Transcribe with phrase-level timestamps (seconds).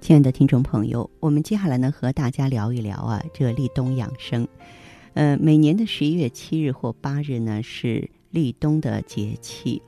[0.00, 4.48] 亲爱的听众朋友，我们接下来呢和大家聊一聊啊，这立冬养生。
[5.12, 9.82] 呃，每年的十一月七日或八日呢是立冬的节气，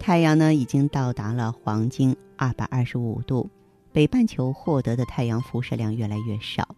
[0.00, 3.50] 太阳呢已经到达了黄金二百二十五度，
[3.92, 6.74] 北半球获得的太阳辐射量越来越少。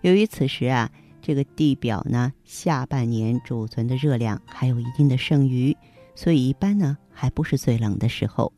[0.00, 5.76] 由于此时啊，这个地表呢下半年储存的热量还有一定的剩余，
[6.14, 8.52] 所以一般呢还不是最冷的时候。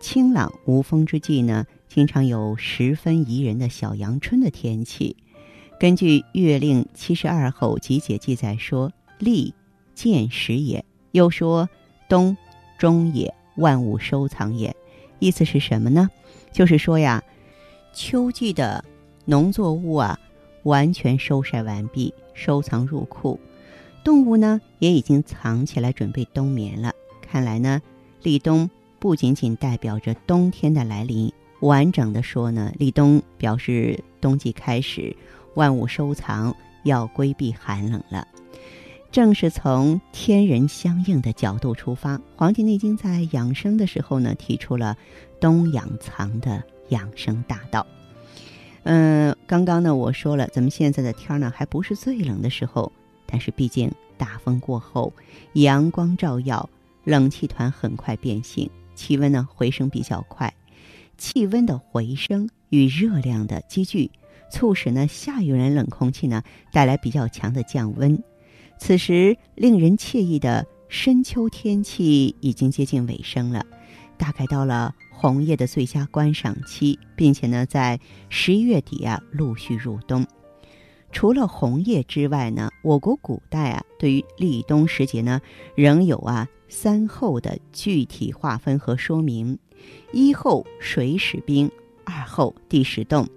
[0.00, 1.64] 清朗无风之际呢。
[1.88, 5.16] 经常有十分宜人的小阳春的天气。
[5.78, 9.54] 根据《月令七十二候集解》记载说：“立，
[9.94, 11.68] 见时也。”又说
[12.08, 12.36] ：“冬，
[12.78, 14.74] 终也，万物收藏也。”
[15.18, 16.08] 意思是什么呢？
[16.52, 17.22] 就是说呀，
[17.94, 18.84] 秋季的
[19.24, 20.18] 农作物啊，
[20.64, 23.38] 完全收晒完毕，收藏入库；
[24.04, 26.92] 动物呢，也已经藏起来，准备冬眠了。
[27.22, 27.80] 看来呢，
[28.22, 31.32] 立冬不仅仅代表着冬天的来临。
[31.66, 35.14] 完整的说呢，立冬表示冬季开始，
[35.54, 38.26] 万物收藏，要规避寒冷了。
[39.10, 44.96] 正是从天人相应的角度出发，《黄帝内经》在养生的时候呢，提出了
[45.40, 47.84] 冬养藏的养生大道。
[48.84, 52.92] 嗯，刚刚呢我说了，咱们现在的天呢还不是最冷的时候，
[53.26, 55.12] 但是毕竟大风过后，
[55.54, 56.68] 阳光照耀，
[57.02, 60.52] 冷气团很快变形，气温呢回升比较快。
[61.18, 64.10] 气温的回升与热量的积聚，
[64.50, 68.22] 促使呢下游人冷空气呢带来比较强的降温。
[68.78, 73.64] 此时令人惬意的深秋天气已经接近尾声了，
[74.16, 80.26] 大概到了红叶的最佳观赏期，并且呢在十一月底啊陆续入冬。
[81.10, 85.40] 除了红叶之外呢，我国古代啊对于立冬时节呢
[85.74, 89.58] 仍有啊三候的具体划分和说明。
[90.12, 91.70] 一后水始冰，
[92.04, 93.28] 二后地始冻，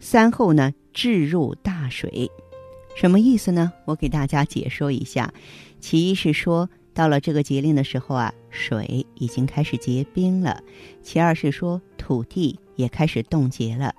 [0.00, 2.30] 三后呢置入大水，
[2.96, 3.72] 什么意思呢？
[3.86, 5.32] 我给大家解说一下。
[5.80, 10.62] 其一是说，到了这个节令的时候啊，水已经开始结冰了；
[11.02, 13.90] 其二是说，土地也开始冻结了；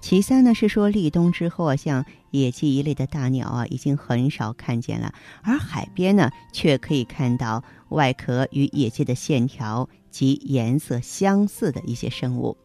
[0.00, 9.88] 其三呢是说，立冬之后啊，像野鸡一类的大鸟啊，已经很少看见了，而海边呢，却可以看到外壳与野鸡的线条。
[10.12, 12.56] 及颜色相似的一些生物，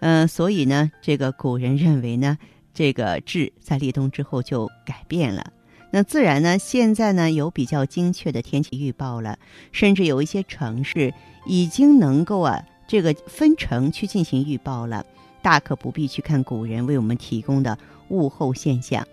[0.00, 2.36] 嗯，所以呢，这个古人认为呢，
[2.72, 5.52] 这个质在立冬之后就改变了。
[5.92, 9.38] 那自然呢，现在呢有比较精确的天气预报了，
[9.70, 11.14] 甚至有一些城市
[11.46, 15.06] 已经能够啊这个分城去进行预报了，
[15.40, 17.78] 大可不必去看古人为我们提供的
[18.08, 19.06] 物候现象。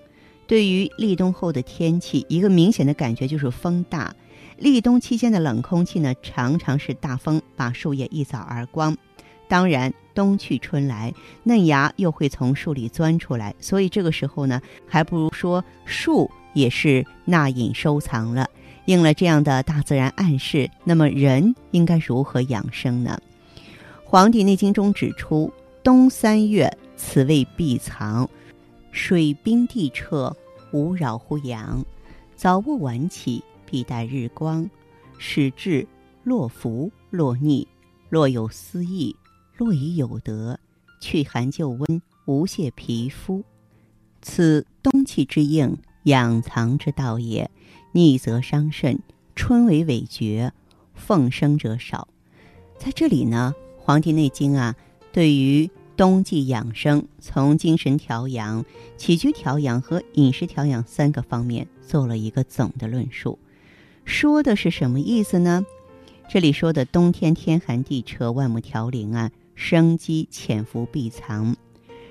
[0.47, 4.15] 对于立冬后的天气，一个明显的感觉就是风大。
[4.61, 8.95] 立冬期间的冷空气呢，常常是大风把树叶一扫而光。
[9.47, 11.11] 当然，冬去春来，
[11.43, 18.47] 嫩芽又会从树里钻出来，所以这个时候呢，还不如说树也是纳隐收藏了。
[18.85, 23.19] 应了这样的大自然暗示，那么人应该如何养生呢？
[24.05, 25.51] 《黄帝内经》中指出，
[25.83, 28.29] 冬三月，此谓闭藏，
[28.91, 30.35] 水冰地彻，
[30.71, 31.83] 无扰乎阳。
[32.35, 33.43] 早卧晚起。
[33.71, 34.69] 必待日光，
[35.17, 35.87] 使志
[36.23, 37.65] 若浮若逆，
[38.09, 39.15] 若有思意，
[39.55, 40.59] 若已有德，
[40.99, 43.41] 去寒就温，无泄皮肤。
[44.21, 47.49] 此冬气之应，养藏之道也。
[47.93, 48.99] 逆则伤肾，
[49.35, 50.51] 春为尾绝，
[50.93, 52.07] 奉生者少。
[52.77, 54.75] 在这里呢，《黄帝内经》啊，
[55.11, 58.65] 对于冬季养生，从精神调养、
[58.97, 63.39] 起居调养和饮食调养三个方面做了一个总的论述。
[64.05, 65.65] 说的是什么意思呢？
[66.29, 71.55] 这里说的冬天天寒地彻，万木调零啊，生机潜伏必藏，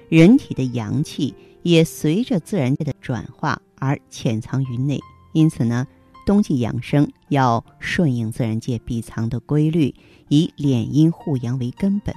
[0.09, 5.01] 人体的阳气也随着自然界的转化而潜藏于内。
[5.33, 5.87] 因此呢，
[6.27, 9.95] 冬季养生要顺应自然界必藏的规律，
[10.29, 12.15] 以敛阴护阳为根本。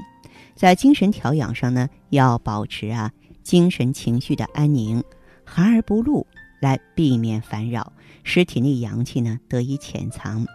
[0.56, 3.12] 在精神调养上呢，要保持啊
[3.44, 5.04] 精神情绪的安宁，
[5.46, 6.26] 寒而不露。
[6.64, 7.92] 来避免烦扰，
[8.24, 10.48] 使体内阳气呢得以潜藏。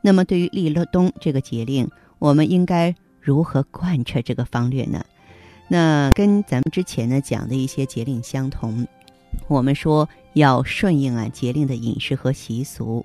[0.00, 5.04] 那么，对于立了冬这个节令，我们应该如何贯彻这个方略呢？
[5.68, 8.86] 那跟咱们之前呢讲的一些节令相同，
[9.46, 13.04] 我们说要顺应啊节令的饮食和习俗，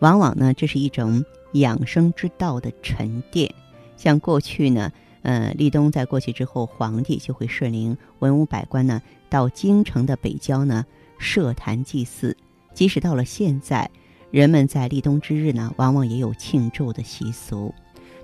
[0.00, 3.54] 往往呢这是一种养生之道的沉淀。
[3.96, 4.90] 像过去呢，
[5.22, 9.00] 呃，立冬在过去之后，皇帝就会率领文武百官呢
[9.30, 10.84] 到京城的北郊呢
[11.18, 12.36] 设坛祭祀。
[12.74, 13.90] 即使到了现在，
[14.30, 17.74] 人们在立冬之日呢，往往也有庆祝的习俗。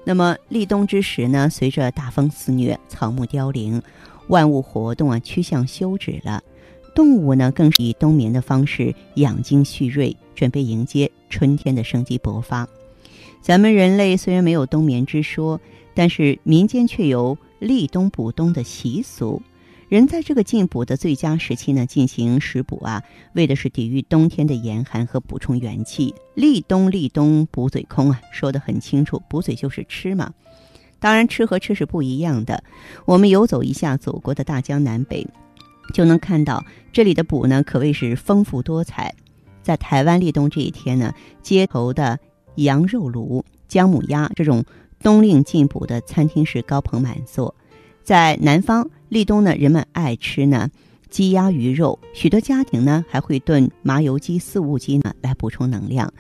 [0.05, 3.81] 那么立冬之时呢，随着大风肆虐，草木凋零，
[4.29, 6.43] 万物活动啊趋向休止了，
[6.95, 12.69] 动物呢更是以冬眠的方式养精蓄锐，准备迎接春天的生机勃发。
[13.41, 15.61] 咱们人类虽然没有冬眠之说，
[15.95, 19.41] 但是民间却有立冬补冬的习俗。
[19.93, 23.03] 人在这个进补的最佳时期呢，进行食补啊，
[23.35, 26.15] 为的是抵御冬天的严寒和补充元气。
[26.35, 30.33] 立冬立冬补嘴空啊，说得很清楚，补嘴就是吃嘛。
[30.99, 32.65] 当然，吃和吃是不一样的。
[33.05, 35.29] 我们游走一下祖国的大江南北，
[35.93, 39.15] 就能看到这里的补呢，可谓是丰富多彩。
[39.63, 41.13] 在台湾立冬这一天呢，
[41.43, 42.19] 街头的
[42.55, 44.65] 羊肉炉、姜母鸭这种
[45.03, 47.55] 冬令进补的餐厅是高朋满座。
[48.03, 50.69] 在南方立冬呢，人们爱吃呢
[51.09, 56.13] 鸡鸭鱼肉，许多家庭呢还会炖麻油鸡、四物鸡呢来补充能量。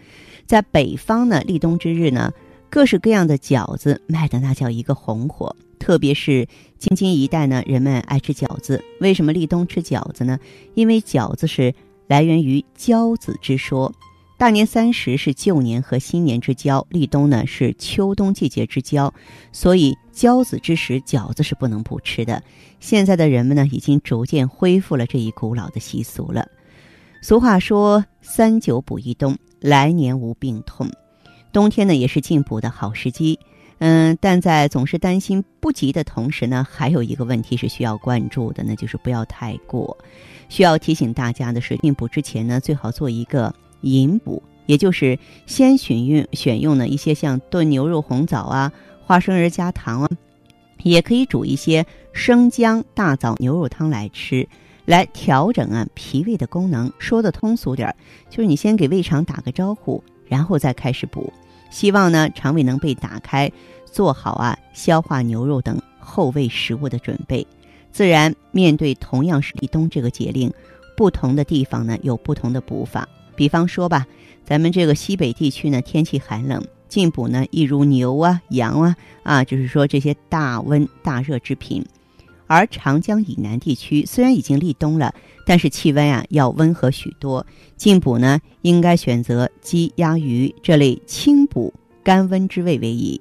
[0.46, 2.32] 在北方呢，立冬之日呢，
[2.70, 6.46] 各式各样的饺子卖的那叫一个红火，特别是
[6.78, 8.82] 京津一带呢，人们爱吃饺子。
[9.00, 10.38] 为什么立冬吃饺子呢？
[10.74, 11.74] 因为饺子是
[12.06, 13.92] 来源于交子之说。
[14.42, 19.14] 大年三十是旧年和新年之交，立冬呢是秋冬季节之交，
[19.52, 22.42] 所以交子之时饺子是不能不吃的。
[22.80, 26.44] 现在的人们呢，已经逐渐恢复了这一古老的习俗了。
[27.20, 30.90] 俗话说“三九补一冬，来年无病痛”，
[31.54, 33.38] 冬天呢也是进补的好时机。
[33.78, 39.96] 嗯，但在总是担心不及的同时呢，还有一个问题是需要关注的，那就是不要太过。
[40.48, 43.54] 需要提醒大家的是，进补之前呢，最好做一个。
[43.82, 48.72] 饮补，也就是先选用选用呢一些像炖牛肉红枣啊、
[49.04, 50.10] 花生仁加糖啊，
[50.82, 54.48] 也可以煮一些生姜大枣牛肉汤来吃，
[54.84, 56.92] 来调整啊脾胃的功能。
[56.98, 57.96] 说的通俗点儿，
[58.30, 61.32] 就是你先给胃肠打个招呼，然后再开始补。
[61.70, 63.50] 希望呢肠胃能被打开，
[63.86, 67.46] 做好啊消化牛肉等后味食物的准备。
[67.90, 70.52] 自然，面对同样是立冬这个节令，
[70.96, 73.08] 不同的地方呢有不同的补法。
[73.34, 74.06] 比方说吧，
[74.44, 81.84] 咱们这个西北地区呢，天气寒冷，进补呢，一如牛啊、羊啊，啊，就是说这些大温大热之品。
[82.46, 85.14] 而长江以南地区虽然已经立冬了，
[85.46, 87.46] 但是气温啊要温和许多，
[87.76, 91.72] 进补呢应该选择鸡、鸭、鱼这类清补
[92.04, 93.18] 甘温之味为宜。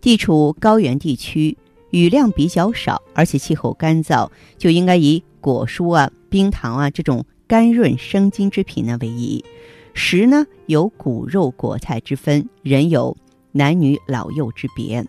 [0.00, 1.58] 地处高原地区，
[1.90, 7.22] 雨量比较少，而且气候干燥，就应该以果蔬啊、冰糖啊这种。
[7.50, 9.44] 甘润生津之品呢为宜，
[9.92, 13.16] 食呢有骨肉果菜之分，人有
[13.50, 15.04] 男女老幼之别，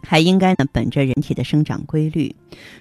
[0.00, 2.36] 还应该呢本着人体的生长规律，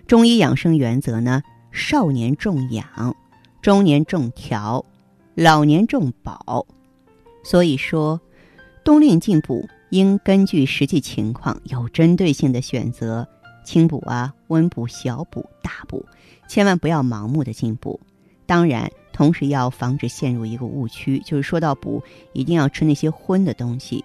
[0.06, 3.16] 中医养生原则呢，少年重养，
[3.60, 4.86] 中年重调，
[5.34, 6.68] 老年重保。
[7.44, 8.22] 所以说，
[8.84, 13.28] 冬令进补应根据实际情况有针对性的选择
[13.66, 16.06] 轻补啊、温补、小补、大补，
[16.48, 18.00] 千万不要盲目的进补。
[18.52, 22.04] 当然，同时要防止陷入一个误区，就是说到补，
[22.34, 24.04] 一定要吃那些荤的东西，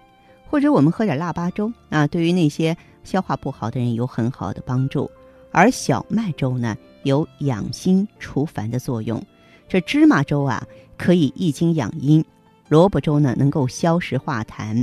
[0.49, 2.73] 或者我们喝点腊八粥啊，对于那些
[3.03, 5.11] 消化不好的人有很好的帮助。
[5.51, 9.21] 而小麦粥呢，有养心除烦的作用。
[9.67, 10.65] 这芝麻粥啊，
[10.97, 12.23] 可以益精养阴；
[12.69, 14.81] 萝卜粥呢，能够消食化痰；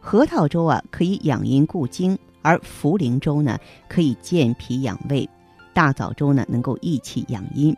[0.00, 5.24] 核桃粥啊，可以养阴固精；而茯苓粥呢，可以健脾养胃；
[5.72, 7.72] 大枣粥呢，能够益气养阴。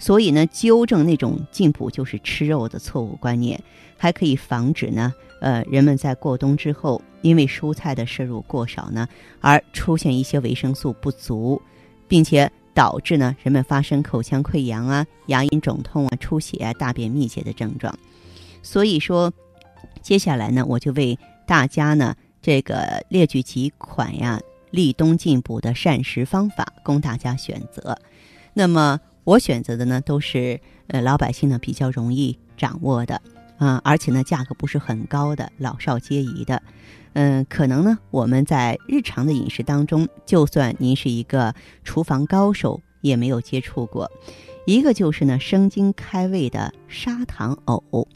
[0.00, 3.62] 所以呢，纠正那种进补就是吃肉的错误观念，
[3.98, 9.06] 还可以防止呢，呃，人们在过冬之后，因为蔬菜的摄入过少呢，
[9.42, 11.60] 而出现一些维生素不足，
[12.08, 17.94] 并且导致呢，人们发生口腔溃疡啊、牙龈肿痛啊、出血啊、大便秘结的症状。
[18.62, 19.30] 所以说，
[20.00, 24.40] 接下来呢，我就为大家呢，这个列举几款呀
[24.70, 27.98] 立冬进补的膳食方法，供大家选择。
[28.54, 28.98] 那么。
[29.30, 33.22] 我选择的呢，都是呃老百姓呢比较容易掌握的
[33.58, 36.60] 啊，而且呢价格不是很高的，老少皆宜的。
[37.12, 44.10] 嗯，可能呢我们在日常的饮食当中，就算您是一个厨房高手，也没有接触过。
[44.66, 48.08] 一个就是呢生津开胃的砂糖藕，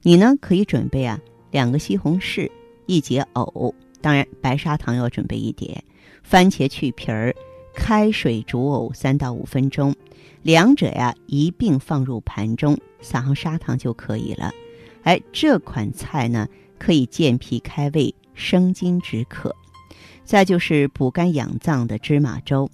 [0.00, 1.20] 你呢可以准备啊
[1.50, 2.50] 两个西红柿，
[2.86, 5.84] 一节藕，当然白砂糖要准备一点，
[6.22, 7.34] 番茄去皮儿。
[7.76, 9.94] 开水煮藕三到五分钟，
[10.42, 14.50] 两者呀一并放入盘中，撒上砂糖就可以了。
[15.02, 19.54] 哎，这款菜呢可以健脾开胃、生津止渴。
[20.24, 22.68] 再就是补肝养脏的芝麻粥，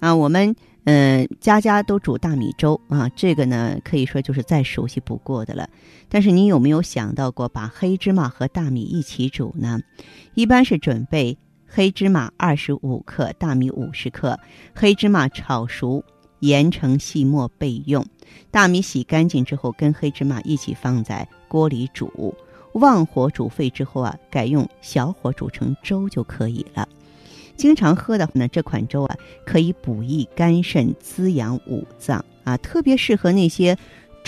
[0.00, 5.70] 啊，我们嗯家家都煮大米粥啊，这个呢可以说就是再熟悉不过的了。
[6.10, 9.80] 但是你有没有想到过把黑芝麻和大米一起煮呢？
[10.34, 11.38] 一般是准备
[11.70, 14.40] 黑芝麻二十五克，大米五十克，
[14.74, 16.02] 黑芝麻炒熟，
[16.40, 18.06] 研成细末备用。
[18.50, 22.34] 大米洗干净之后，跟黑芝麻一起放在锅里煮，
[22.72, 26.88] 旺火煮沸之后啊，改用小火煮成粥就可以了。
[27.54, 33.76] 经常喝的话呢，这款粥啊可以补益肝肾、滋养五脏啊，特别适合那些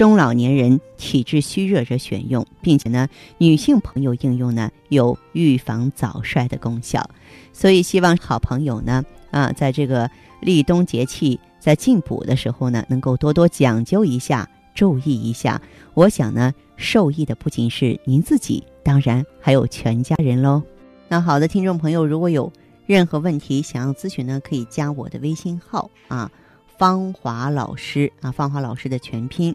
[0.00, 7.06] 中老年人、体质虚弱者选用，并且呢，女性朋友应用呢有预防早衰的功效。
[7.52, 15.60] 所以希望好朋友呢啊，在这个立冬节气在进补的时候呢，能够多多讲究一下，注意一下。
[15.92, 20.62] 我想呢，受益的不仅是您自己，当然还有全家人喽。
[21.08, 22.50] 那好的，听众朋友，如果有。
[22.86, 26.28] 任何问题想要咨询呢，可以加我的微信号啊，
[26.78, 29.54] 芳华老师啊，芳华老师的全拼，